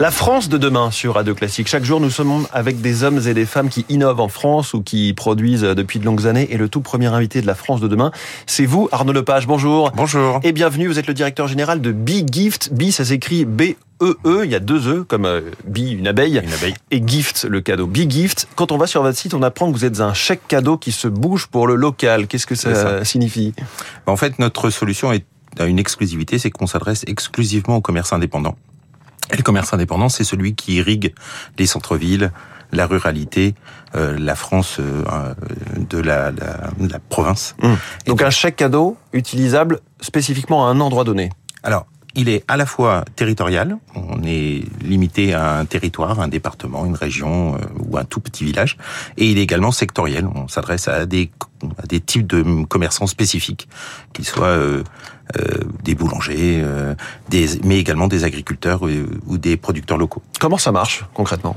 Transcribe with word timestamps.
La 0.00 0.10
France 0.10 0.48
de 0.48 0.56
demain 0.56 0.90
sur 0.90 1.16
Radio 1.16 1.34
Classique. 1.34 1.68
Chaque 1.68 1.84
jour, 1.84 2.00
nous 2.00 2.08
sommes 2.08 2.46
avec 2.54 2.80
des 2.80 3.04
hommes 3.04 3.20
et 3.26 3.34
des 3.34 3.44
femmes 3.44 3.68
qui 3.68 3.84
innovent 3.90 4.20
en 4.20 4.28
France 4.28 4.72
ou 4.72 4.80
qui 4.82 5.12
produisent 5.12 5.60
depuis 5.60 5.98
de 5.98 6.06
longues 6.06 6.26
années. 6.26 6.48
Et 6.50 6.56
le 6.56 6.70
tout 6.70 6.80
premier 6.80 7.08
invité 7.08 7.42
de 7.42 7.46
la 7.46 7.54
France 7.54 7.82
de 7.82 7.86
demain, 7.86 8.10
c'est 8.46 8.64
vous, 8.64 8.88
Arnaud 8.92 9.12
Lepage. 9.12 9.46
Bonjour. 9.46 9.92
Bonjour. 9.94 10.40
Et 10.42 10.52
bienvenue. 10.52 10.86
Vous 10.86 10.98
êtes 10.98 11.06
le 11.06 11.12
directeur 11.12 11.48
général 11.48 11.82
de 11.82 11.92
Bee 11.92 12.24
Gift. 12.26 12.72
Bee, 12.72 12.92
ça 12.92 13.04
s'écrit 13.04 13.44
B. 13.44 13.74
E, 14.00 14.16
E, 14.24 14.46
il 14.46 14.50
y 14.50 14.54
a 14.54 14.60
deux 14.60 14.88
E, 14.88 15.04
comme 15.04 15.26
euh, 15.26 15.42
bee, 15.66 15.90
une 15.90 16.08
abeille, 16.08 16.40
Une 16.42 16.54
abeille. 16.54 16.72
et 16.90 17.06
gift, 17.06 17.44
le 17.46 17.60
cadeau. 17.60 17.86
Bee 17.86 18.08
Gift. 18.08 18.48
Quand 18.56 18.72
on 18.72 18.78
va 18.78 18.86
sur 18.86 19.02
votre 19.02 19.18
site, 19.18 19.34
on 19.34 19.42
apprend 19.42 19.70
que 19.70 19.76
vous 19.76 19.84
êtes 19.84 20.00
un 20.00 20.14
chèque 20.14 20.48
cadeau 20.48 20.78
qui 20.78 20.92
se 20.92 21.08
bouge 21.08 21.46
pour 21.48 21.66
le 21.66 21.74
local. 21.74 22.26
Qu'est-ce 22.26 22.46
que 22.46 22.54
ça. 22.54 23.04
signifie? 23.04 23.52
En 24.06 24.16
fait, 24.16 24.38
notre 24.38 24.70
solution 24.70 25.12
est 25.12 25.26
a 25.58 25.66
une 25.66 25.78
exclusivité, 25.78 26.38
c'est 26.38 26.50
qu'on 26.50 26.68
s'adresse 26.68 27.04
exclusivement 27.06 27.76
aux 27.76 27.80
commerces 27.80 28.12
indépendants. 28.12 28.56
Et 29.32 29.36
le 29.36 29.42
commerce 29.42 29.72
indépendant, 29.72 30.08
c'est 30.08 30.24
celui 30.24 30.54
qui 30.54 30.76
irrigue 30.76 31.14
les 31.58 31.66
centres-villes, 31.66 32.32
la 32.72 32.86
ruralité, 32.86 33.54
euh, 33.94 34.16
la 34.18 34.34
France 34.34 34.78
euh, 34.78 35.04
euh, 35.12 35.34
de 35.76 35.98
la, 35.98 36.30
la, 36.30 36.70
la 36.78 36.98
province. 36.98 37.54
Et 37.62 37.66
Hum. 37.66 37.76
Donc 38.06 38.22
un 38.22 38.30
chèque 38.30 38.56
cadeau 38.56 38.96
utilisable 39.12 39.80
spécifiquement 40.00 40.66
à 40.66 40.70
un 40.70 40.80
endroit 40.80 41.04
donné. 41.04 41.30
Alors, 41.62 41.86
il 42.14 42.28
est 42.28 42.44
à 42.48 42.56
la 42.56 42.66
fois 42.66 43.04
territorial, 43.16 43.76
on 43.94 44.22
est 44.24 44.64
limité 44.82 45.34
à 45.34 45.58
un 45.58 45.64
territoire, 45.64 46.20
un 46.20 46.28
département, 46.28 46.84
une 46.86 46.94
région 46.94 47.54
euh, 47.54 47.58
ou 47.78 47.96
un 47.96 48.04
tout 48.04 48.20
petit 48.20 48.44
village, 48.44 48.76
et 49.16 49.30
il 49.30 49.38
est 49.38 49.42
également 49.42 49.72
sectoriel, 49.72 50.26
on 50.26 50.48
s'adresse 50.48 50.88
à 50.88 51.06
des, 51.06 51.30
à 51.82 51.86
des 51.86 52.00
types 52.00 52.26
de 52.26 52.64
commerçants 52.64 53.06
spécifiques, 53.06 53.68
qu'ils 54.12 54.26
soient 54.26 54.46
euh, 54.46 54.82
euh, 55.38 55.58
des 55.84 55.94
boulangers, 55.94 56.60
euh, 56.62 56.94
des, 57.28 57.60
mais 57.64 57.78
également 57.78 58.08
des 58.08 58.24
agriculteurs 58.24 58.86
euh, 58.86 59.06
ou 59.26 59.38
des 59.38 59.56
producteurs 59.56 59.98
locaux. 59.98 60.22
Comment 60.40 60.58
ça 60.58 60.72
marche 60.72 61.04
concrètement? 61.14 61.56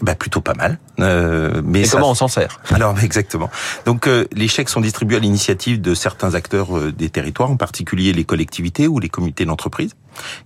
Bah 0.00 0.14
plutôt 0.14 0.40
pas 0.40 0.54
mal. 0.54 0.78
Euh, 1.00 1.60
mais 1.64 1.80
Et 1.80 1.84
ça- 1.84 1.96
comment 1.96 2.10
on 2.10 2.14
s'en 2.14 2.28
sert? 2.28 2.60
Alors 2.70 2.98
exactement. 3.02 3.50
Donc 3.84 4.06
euh, 4.06 4.26
les 4.32 4.46
chèques 4.48 4.68
sont 4.68 4.80
distribués 4.80 5.16
à 5.16 5.20
l'initiative 5.20 5.80
de 5.80 5.94
certains 5.94 6.34
acteurs 6.34 6.76
euh, 6.78 6.92
des 6.92 7.10
territoires, 7.10 7.50
en 7.50 7.56
particulier 7.56 8.12
les 8.12 8.24
collectivités 8.24 8.86
ou 8.86 9.00
les 9.00 9.08
comités 9.08 9.44
d'entreprise, 9.44 9.94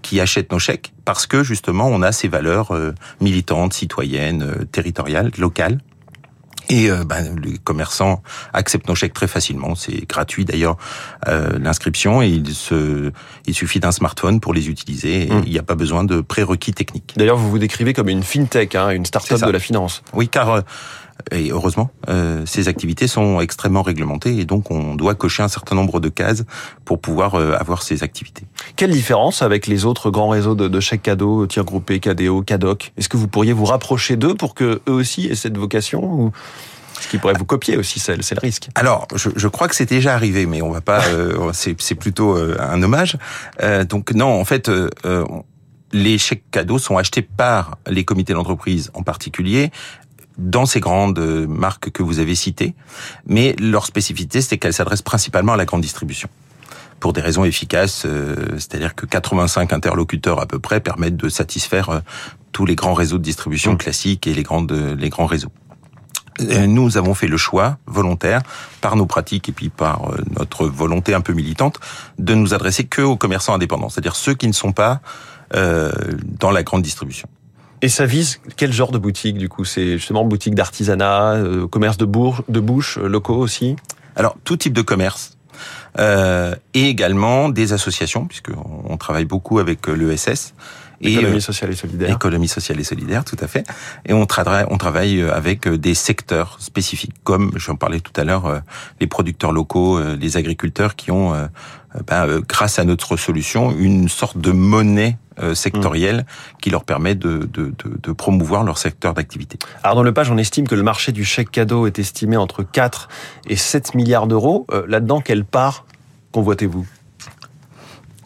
qui 0.01 0.21
achètent 0.21 0.53
nos 0.53 0.59
chèques 0.59 0.93
parce 1.05 1.27
que 1.27 1.43
justement 1.43 1.87
on 1.89 2.01
a 2.03 2.13
ces 2.13 2.29
valeurs 2.29 2.73
militantes, 3.21 3.73
citoyennes, 3.75 4.67
territoriales, 4.73 5.31
locales. 5.39 5.79
Et 6.73 6.91
euh, 6.91 7.05
ben, 7.05 7.37
les 7.45 7.59
commerçants 7.59 8.23
acceptent 8.55 8.89
nos 8.89 8.95
chèques 8.95 9.13
très 9.13 9.29
facilement. 9.29 9.75
C'est 9.75 10.09
gratuit 10.09 10.47
d'ailleurs 10.47 10.79
euh, 11.29 11.59
l'inscription 11.59 12.23
et 12.23 12.29
il, 12.29 12.55
se, 12.55 13.13
il 13.45 13.55
suffit 13.55 13.79
d'un 13.79 13.93
smartphone 13.93 14.41
pour 14.41 14.55
les 14.55 14.71
utiliser. 14.71 15.29
Et 15.29 15.33
Mm. 15.33 15.43
Il 15.47 15.53
n'y 15.53 15.59
a 15.59 15.63
pas 15.63 15.75
besoin 15.75 16.05
de 16.05 16.21
prérequis 16.21 16.73
techniques. 16.73 17.15
D'ailleurs, 17.17 17.37
vous 17.37 17.51
vous 17.51 17.59
décrivez 17.59 17.93
comme 17.93 18.09
une 18.09 18.23
fintech, 18.23 18.75
hein, 18.75 18.91
une 18.91 19.05
start-up 19.05 19.41
de 19.41 19.51
la 19.51 19.59
finance. 19.59 20.03
Oui, 20.13 20.29
car 20.29 20.51
euh, 20.51 20.61
et 21.31 21.51
heureusement, 21.51 21.91
euh, 22.09 22.43
ces 22.47 22.69
activités 22.69 23.07
sont 23.07 23.41
extrêmement 23.41 23.83
réglementées 23.83 24.39
et 24.39 24.45
donc 24.45 24.71
on 24.71 24.95
doit 24.95 25.15
cocher 25.15 25.43
un 25.43 25.49
certain 25.49 25.75
nombre 25.75 26.01
de 26.01 26.09
cases 26.09 26.45
pour 26.85 27.01
pouvoir 27.01 27.35
euh, 27.35 27.55
avoir 27.59 27.83
ces 27.83 28.03
activités. 28.03 28.45
Quelle 28.77 28.91
différence 28.91 29.43
avec 29.43 29.67
les 29.67 29.85
autres 29.85 30.11
grands 30.11 30.29
réseaux 30.29 30.55
de, 30.55 30.69
de 30.69 30.81
chèques 30.81 31.03
cadeaux, 31.03 31.47
tir 31.47 31.65
groupé, 31.65 32.01
KDO, 32.01 32.43
KADOC 32.43 32.93
Est-ce 32.97 33.09
que 33.09 33.17
vous 33.17 33.29
pourriez 33.29 33.53
vous 33.53 33.65
rapprocher 33.65 34.17
d'eux 34.17 34.35
pour 34.35 34.55
que 34.55 34.81
eux 34.89 34.93
aussi 34.93 35.27
aient 35.27 35.35
cette 35.35 35.57
vocation 35.57 36.03
ou 36.05 36.33
ce 37.01 37.09
qui 37.09 37.19
pourrait 37.19 37.35
vous 37.39 37.47
copier 37.47 37.77
aussi, 37.77 37.99
c'est 37.99 38.23
c'est 38.23 38.35
le 38.35 38.41
risque? 38.41 38.69
Alors, 38.75 39.09
je, 39.15 39.31
je 39.35 39.49
crois 39.49 39.67
que 39.67 39.75
c'est 39.75 39.89
déjà 39.89 40.15
arrivé, 40.15 40.47
mais 40.47 40.63
on 40.63 40.71
va 40.71 40.81
pas. 40.83 41.05
euh, 41.07 41.51
c'est 41.53 41.95
plutôt 41.95 42.37
un 42.37 42.83
hommage. 42.83 43.17
Donc 43.89 44.13
non, 44.13 44.29
en 44.41 44.45
fait. 44.45 44.71
les 45.95 46.17
chèques 46.17 46.45
cadeaux 46.51 46.79
sont 46.79 46.97
achetés 46.97 47.21
par 47.23 47.77
les 47.87 48.05
comités 48.05 48.33
d'entreprise 48.33 48.91
en 48.95 49.03
particulier 49.03 49.71
dans 50.39 50.67
ces 50.67 50.81
grandes 50.81 51.19
euh, 51.19 51.47
marques 51.47 51.91
que 51.91 52.03
vous 52.03 52.19
avez 52.19 52.35
citées, 52.35 52.75
mais 53.27 53.55
leur 53.59 53.87
spécificité, 53.87 54.41
c'est 54.41 54.59
qu'elles 54.59 54.73
s'adressent 54.73 55.03
principalement 55.03 55.53
à 55.53 55.57
la 55.57 55.65
grande 55.65 55.83
distribution. 55.83 56.29
Pour 57.01 57.13
des 57.13 57.21
raisons 57.21 57.45
efficaces, 57.45 58.05
euh, 58.07 58.37
c'est-à-dire 58.55 58.95
que 58.95 59.07
85 59.07 59.73
interlocuteurs 59.73 60.41
à 60.41 60.47
peu 60.47 60.59
près 60.59 60.81
permettent 60.81 61.17
de 61.17 61.29
satisfaire 61.29 61.91
euh, 61.91 62.01
tous 62.53 62.67
les 62.67 62.75
grands 62.75 62.95
réseaux 62.95 63.19
de 63.19 63.23
distribution 63.23 63.73
Mmh. 63.73 63.79
classiques 63.79 64.27
et 64.27 64.35
les 64.35 64.43
grandes 64.43 64.73
les 64.73 65.09
grands 65.09 65.27
réseaux. 65.27 65.53
Nous 66.41 66.97
avons 66.97 67.13
fait 67.15 67.29
le 67.29 67.37
choix 67.37 67.77
volontaire, 67.87 68.41
par 68.81 68.97
nos 68.97 69.05
pratiques 69.05 69.51
et 69.51 69.53
puis 69.53 69.69
par 69.69 70.13
notre 70.39 70.67
volonté 70.67 71.13
un 71.13 71.21
peu 71.21 71.35
militante, 71.35 71.79
de 72.19 72.35
nous 72.35 72.55
adresser 72.55 72.85
que 72.85 73.03
aux 73.03 73.17
commerçants 73.17 73.53
indépendants, 73.55 73.91
c'est-à-dire 73.91 74.17
ceux 74.17 74.33
qui 74.33 74.49
ne 74.49 74.53
sont 74.53 74.73
pas 74.73 75.03
euh, 75.55 75.93
dans 76.41 76.51
la 76.51 76.63
grande 76.63 76.81
distribution. 76.81 77.29
Et 77.83 77.89
ça 77.89 78.07
vise 78.07 78.41
quel 78.57 78.73
genre 78.73 78.93
de 78.93 78.99
boutique 78.99 79.37
du 79.37 79.49
coup? 79.49 79.65
C'est 79.65 79.99
justement 79.99 80.25
boutique 80.25 80.55
d'artisanat, 80.55 81.35
euh, 81.35 81.67
commerce 81.67 81.97
de, 81.97 82.07
de 82.07 82.61
bouche, 82.61 82.99
euh, 82.99 83.09
locaux 83.09 83.37
aussi? 83.37 83.75
Alors, 84.15 84.37
tout 84.45 84.57
type 84.57 84.73
de 84.73 84.83
commerce, 84.83 85.37
euh, 85.99 86.55
et 86.75 86.89
également 86.89 87.49
des 87.49 87.73
associations, 87.73 88.27
puisqu'on 88.27 88.85
on 88.89 88.97
travaille 88.97 89.25
beaucoup 89.25 89.59
avec 89.59 89.89
euh, 89.89 89.95
l'ESS. 89.95 90.55
Et, 91.03 91.15
Économie 91.15 91.37
euh, 91.37 91.41
sociale 91.41 91.71
et 91.71 91.77
solidaire. 91.77 92.11
Économie 92.15 92.49
sociale 92.49 92.81
et 92.81 92.85
solidaire, 92.85 93.25
tout 93.25 93.37
à 93.41 93.47
fait. 93.49 93.67
Et 94.07 94.13
on 94.13 94.25
travaille, 94.27 94.65
on 94.71 94.79
travaille 94.79 95.21
euh, 95.21 95.35
avec 95.35 95.67
euh, 95.67 95.77
des 95.77 95.95
secteurs 95.95 96.57
spécifiques, 96.61 97.15
comme 97.25 97.53
j'en 97.57 97.77
parlais 97.77 98.01
tout 98.01 98.13
à 98.21 98.25
l'heure, 98.25 98.47
euh, 98.47 98.61
les 99.01 99.07
producteurs 99.07 99.53
locaux, 99.53 99.99
euh, 99.99 100.17
les 100.17 100.37
agriculteurs 100.37 100.95
qui 100.95 101.11
ont, 101.11 101.35
euh, 101.35 101.47
euh, 101.97 102.01
ben, 102.07 102.27
euh, 102.27 102.41
grâce 102.47 102.79
à 102.79 102.85
notre 102.85 103.17
solution, 103.17 103.73
une 103.77 104.09
sorte 104.09 104.39
de 104.39 104.53
monnaie 104.53 105.17
euh, 105.43 105.55
sectorielle 105.55 106.27
qui 106.61 106.71
leur 106.71 106.85
permet 106.85 107.15
de, 107.15 107.49
de, 107.53 107.75
de, 107.85 107.99
de 108.03 108.13
promouvoir 108.13 108.65
leur 108.65 108.79
secteur 108.79 109.15
d'activité. 109.15 109.59
Alors 109.83 109.97
dans 109.97 110.03
le 110.03 110.13
page, 110.13 110.31
on 110.31 110.37
estime 110.37 110.69
que 110.69 110.75
le 110.75 110.83
marché 110.83 111.11
du 111.11 111.25
chèque 111.25 111.51
cadeau 111.51 111.87
est 111.87 111.99
estimé 111.99 112.37
entre 112.37 112.63
4 112.63 113.09
et 113.49 113.57
7 113.57 113.95
milliards 113.95 114.27
d'euros. 114.27 114.67
Euh, 114.71 114.85
Là-dedans, 114.87 115.21
quelle 115.21 115.45
part 115.45 115.87
convoitez-vous? 116.33 116.87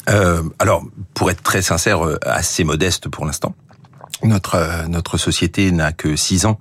Euh, 0.09 0.43
alors, 0.59 0.83
pour 1.15 1.31
être 1.31 1.43
très 1.43 1.63
sincère, 1.63 2.05
euh, 2.07 2.19
assez 2.25 2.65
modeste 2.65 3.09
pour 3.09 3.27
l'instant. 3.27 3.55
Notre 4.23 4.55
euh, 4.55 4.87
notre 4.89 5.19
société 5.19 5.71
n'a 5.73 5.93
que 5.93 6.17
six 6.17 6.47
ans 6.47 6.59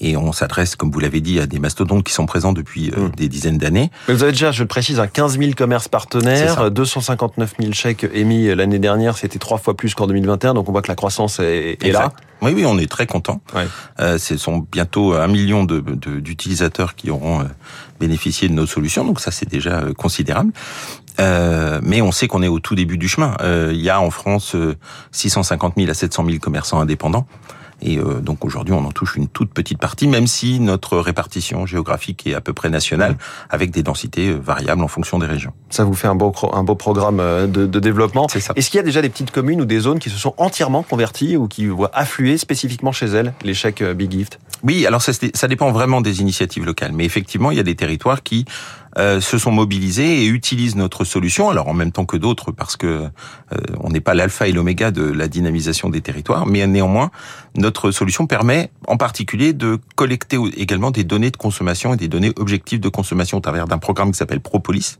et 0.00 0.16
on 0.16 0.30
s'adresse, 0.32 0.76
comme 0.76 0.92
vous 0.92 1.00
l'avez 1.00 1.20
dit, 1.20 1.40
à 1.40 1.46
des 1.46 1.58
mastodontes 1.58 2.04
qui 2.04 2.12
sont 2.12 2.26
présents 2.26 2.52
depuis 2.52 2.90
euh, 2.96 3.08
Mm. 3.08 3.10
des 3.16 3.28
dizaines 3.28 3.58
d'années. 3.58 3.90
Vous 4.08 4.22
avez 4.22 4.30
déjà, 4.32 4.52
je 4.52 4.62
le 4.62 4.68
précise, 4.68 5.00
un 5.00 5.08
15 5.08 5.38
000 5.38 5.52
commerces 5.56 5.88
partenaires, 5.88 6.54
ça. 6.54 6.70
259 6.70 7.54
000 7.60 7.72
chèques 7.72 8.06
émis 8.14 8.46
l'année 8.54 8.78
dernière, 8.78 9.16
c'était 9.18 9.40
trois 9.40 9.58
fois 9.58 9.76
plus 9.76 9.94
qu'en 9.94 10.06
2021, 10.06 10.54
donc 10.54 10.68
on 10.68 10.72
voit 10.72 10.82
que 10.82 10.88
la 10.88 10.94
croissance 10.94 11.40
est, 11.40 11.78
est 11.84 11.90
là. 11.92 12.12
Oui, 12.42 12.52
oui, 12.54 12.64
on 12.64 12.78
est 12.78 12.88
très 12.90 13.06
content. 13.08 13.40
Ouais. 13.54 13.66
Euh, 14.00 14.18
ce 14.18 14.36
sont 14.36 14.64
bientôt 14.70 15.14
un 15.14 15.26
million 15.26 15.64
de- 15.64 15.80
de- 15.80 16.20
d'utilisateurs 16.20 16.94
qui 16.94 17.10
auront 17.10 17.44
bénéficié 17.98 18.48
de 18.48 18.54
nos 18.54 18.66
solutions, 18.66 19.04
donc 19.04 19.18
ça 19.20 19.32
c'est 19.32 19.48
déjà 19.48 19.82
considérable. 19.96 20.52
Euh, 21.20 21.80
mais 21.82 22.00
on 22.00 22.12
sait 22.12 22.28
qu'on 22.28 22.42
est 22.42 22.48
au 22.48 22.60
tout 22.60 22.74
début 22.74 22.98
du 22.98 23.08
chemin. 23.08 23.36
Euh, 23.40 23.70
il 23.72 23.80
y 23.80 23.90
a 23.90 24.00
en 24.00 24.10
France 24.10 24.54
euh, 24.54 24.76
650 25.12 25.74
000 25.76 25.90
à 25.90 25.94
700 25.94 26.24
000 26.26 26.38
commerçants 26.38 26.80
indépendants. 26.80 27.26
Et 27.80 27.98
euh, 27.98 28.20
donc 28.20 28.44
aujourd'hui, 28.44 28.74
on 28.74 28.84
en 28.84 28.90
touche 28.90 29.16
une 29.16 29.28
toute 29.28 29.52
petite 29.52 29.78
partie, 29.78 30.08
même 30.08 30.26
si 30.26 30.58
notre 30.60 30.98
répartition 30.98 31.66
géographique 31.66 32.26
est 32.26 32.34
à 32.34 32.40
peu 32.40 32.52
près 32.52 32.70
nationale, 32.70 33.16
avec 33.50 33.70
des 33.70 33.82
densités 33.82 34.30
euh, 34.30 34.38
variables 34.38 34.82
en 34.82 34.88
fonction 34.88 35.18
des 35.18 35.26
régions. 35.26 35.52
Ça 35.70 35.84
vous 35.84 35.94
fait 35.94 36.08
un 36.08 36.14
beau, 36.14 36.34
un 36.52 36.64
beau 36.64 36.74
programme 36.74 37.20
euh, 37.20 37.46
de, 37.46 37.66
de 37.66 37.80
développement. 37.80 38.26
C'est 38.28 38.40
ça. 38.40 38.52
Est-ce 38.56 38.70
qu'il 38.70 38.78
y 38.78 38.80
a 38.80 38.84
déjà 38.84 39.00
des 39.00 39.08
petites 39.08 39.30
communes 39.30 39.60
ou 39.60 39.64
des 39.64 39.80
zones 39.80 40.00
qui 40.00 40.10
se 40.10 40.18
sont 40.18 40.34
entièrement 40.38 40.82
converties 40.82 41.36
ou 41.36 41.46
qui 41.46 41.66
voient 41.66 41.90
affluer 41.94 42.36
spécifiquement 42.36 42.92
chez 42.92 43.06
elles 43.06 43.32
les 43.44 43.54
chèques 43.54 43.82
euh, 43.82 43.94
Big 43.94 44.10
Gift? 44.10 44.40
Oui, 44.64 44.86
alors 44.86 45.02
ça, 45.02 45.12
ça 45.12 45.48
dépend 45.48 45.70
vraiment 45.70 46.00
des 46.00 46.20
initiatives 46.20 46.64
locales. 46.64 46.92
Mais 46.92 47.04
effectivement, 47.04 47.50
il 47.50 47.56
y 47.56 47.60
a 47.60 47.64
des 47.64 47.76
territoires 47.76 48.22
qui 48.22 48.44
euh, 48.98 49.20
se 49.20 49.38
sont 49.38 49.52
mobilisés 49.52 50.24
et 50.24 50.26
utilisent 50.26 50.74
notre 50.74 51.04
solution, 51.04 51.50
alors 51.50 51.68
en 51.68 51.74
même 51.74 51.92
temps 51.92 52.04
que 52.04 52.16
d'autres, 52.16 52.50
parce 52.50 52.76
que 52.76 52.86
euh, 52.86 53.08
on 53.80 53.90
n'est 53.90 54.00
pas 54.00 54.14
l'alpha 54.14 54.48
et 54.48 54.52
l'oméga 54.52 54.90
de 54.90 55.02
la 55.02 55.28
dynamisation 55.28 55.88
des 55.88 56.00
territoires, 56.00 56.46
mais 56.46 56.66
néanmoins, 56.66 57.10
notre 57.56 57.90
solution 57.90 58.26
permet 58.26 58.70
en 58.88 58.96
particulier 58.96 59.52
de 59.52 59.78
collecter 59.94 60.38
également 60.56 60.90
des 60.90 61.04
données 61.04 61.30
de 61.30 61.36
consommation 61.36 61.94
et 61.94 61.96
des 61.96 62.08
données 62.08 62.32
objectives 62.36 62.80
de 62.80 62.88
consommation 62.88 63.38
au 63.38 63.40
travers 63.40 63.68
d'un 63.68 63.78
programme 63.78 64.10
qui 64.10 64.18
s'appelle 64.18 64.40
Propolis 64.40 64.98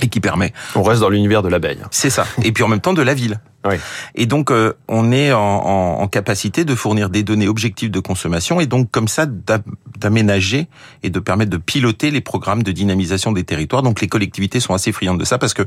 et 0.00 0.08
qui 0.08 0.20
permet 0.20 0.52
On 0.74 0.82
reste 0.82 1.00
dans 1.00 1.10
l'univers 1.10 1.42
de 1.42 1.48
l'abeille. 1.48 1.80
c'est 1.90 2.10
ça. 2.10 2.26
Et 2.42 2.52
puis 2.52 2.62
en 2.62 2.68
même 2.68 2.80
temps 2.80 2.94
de 2.94 3.02
la 3.02 3.14
ville. 3.14 3.40
Oui. 3.68 3.76
Et 4.14 4.26
donc 4.26 4.50
euh, 4.50 4.72
on 4.88 5.12
est 5.12 5.32
en, 5.32 5.38
en- 5.40 6.00
en 6.00 6.08
capacité 6.08 6.64
de 6.64 6.74
fournir 6.74 7.10
des 7.10 7.22
données 7.22 7.48
objectives 7.48 7.90
de 7.90 8.00
consommation 8.00 8.60
et 8.60 8.66
donc 8.66 8.90
comme 8.90 9.08
ça 9.08 9.26
d'a- 9.26 9.60
d'aménager 9.98 10.66
et 11.02 11.10
de 11.10 11.20
permettre 11.20 11.50
de 11.50 11.56
piloter 11.56 12.10
les 12.10 12.20
programmes 12.20 12.62
de 12.62 12.72
dynamisation 12.72 13.32
des 13.32 13.44
territoires. 13.44 13.82
Donc 13.82 14.00
les 14.00 14.08
collectivités 14.08 14.60
sont 14.60 14.74
assez 14.74 14.92
friandes 14.92 15.18
de 15.20 15.24
ça 15.24 15.38
parce 15.38 15.54
que 15.54 15.62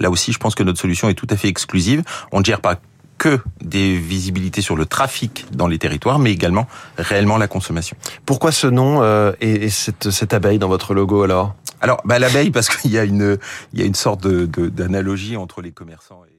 là 0.00 0.10
aussi 0.10 0.32
je 0.32 0.38
pense 0.38 0.54
que 0.54 0.62
notre 0.62 0.80
solution 0.80 1.08
est 1.08 1.14
tout 1.14 1.26
à 1.30 1.36
fait 1.36 1.48
exclusive. 1.48 2.02
On 2.32 2.40
ne 2.40 2.44
gère 2.44 2.60
pas 2.60 2.76
que 3.18 3.40
des 3.60 3.96
visibilités 3.96 4.60
sur 4.62 4.76
le 4.76 4.86
trafic 4.86 5.46
dans 5.50 5.66
les 5.66 5.78
territoires, 5.78 6.20
mais 6.20 6.30
également 6.30 6.68
réellement 6.96 7.36
la 7.36 7.48
consommation. 7.48 7.96
Pourquoi 8.24 8.52
ce 8.52 8.68
nom 8.68 9.02
euh, 9.02 9.32
et, 9.40 9.64
et 9.64 9.70
cette, 9.70 10.10
cette 10.10 10.32
abeille 10.34 10.60
dans 10.60 10.68
votre 10.68 10.94
logo 10.94 11.24
alors? 11.24 11.56
Alors, 11.80 12.00
bah, 12.04 12.20
l'abeille, 12.20 12.50
parce 12.52 12.68
qu'il 12.68 12.92
y 12.92 12.98
a 12.98 13.02
une, 13.04 13.36
il 13.72 13.80
y 13.80 13.82
a 13.82 13.86
une 13.86 13.96
sorte 13.96 14.22
de, 14.22 14.46
de- 14.46 14.68
d'analogie 14.68 15.36
entre 15.36 15.62
les 15.62 15.72
commerçants 15.72 16.22
et 16.30 16.37